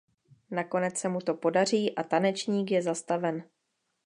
Nakonec 0.51 0.97
se 0.97 1.09
mu 1.09 1.19
to 1.21 1.33
podaří 1.33 1.95
a 1.95 2.03
Tanečník 2.03 2.71
je 2.71 2.81
zastaven. 2.81 3.43